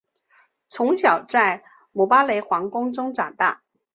[0.67, 3.61] 从小在姆巴雷皇宫中长大。